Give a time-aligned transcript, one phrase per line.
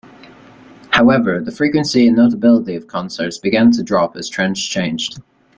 [0.89, 5.19] However, the frequency and notability of concerts began to drop as trends changed.